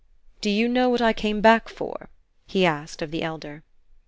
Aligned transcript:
"Do 0.41 0.49
you 0.49 0.67
know 0.67 0.89
what 0.89 1.01
I 1.03 1.13
came 1.13 1.41
back 1.41 1.69
for?" 1.69 2.09
he 2.47 2.65
asked 2.65 3.03
of 3.03 3.11
the 3.11 3.21
elder. 3.21 3.63